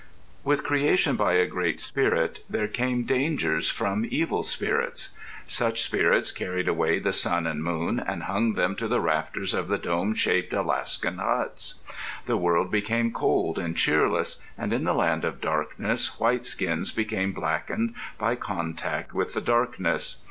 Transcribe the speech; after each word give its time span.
With 0.43 0.63
creation 0.63 1.15
by 1.15 1.33
a 1.33 1.45
Great 1.45 1.79
Spirit, 1.79 2.43
there 2.49 2.67
came 2.67 3.03
dangers 3.03 3.69
from 3.69 4.03
evil 4.09 4.41
spirits. 4.41 5.09
Such 5.45 5.83
spirits 5.83 6.31
carried 6.31 6.67
away 6.67 6.97
the 6.97 7.13
sun 7.13 7.45
and 7.45 7.63
moon, 7.63 7.99
and 7.99 8.23
hung 8.23 8.53
them 8.53 8.75
to 8.77 8.87
the 8.87 8.99
rafters 8.99 9.53
of 9.53 9.67
the 9.67 9.77
dome 9.77 10.15
shaped 10.15 10.53
Alaskan 10.53 11.19
huts. 11.19 11.83
The 12.25 12.35
world 12.35 12.71
became 12.71 13.11
cold 13.11 13.59
and 13.59 13.77
cheerless, 13.77 14.43
and 14.57 14.73
in 14.73 14.85
the 14.85 14.95
Land 14.95 15.23
of 15.23 15.39
Darkness 15.39 16.19
white 16.19 16.47
skins 16.47 16.91
became 16.91 17.31
blackened 17.31 17.93
by 18.17 18.33
contact 18.33 19.13
with 19.13 19.35
the 19.35 19.41
darkness. 19.41 20.19